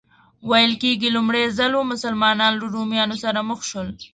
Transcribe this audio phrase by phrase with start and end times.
[0.49, 3.89] ویل کېږي لومړی ځل و مسلمانان له رومیانو سره مخ شول.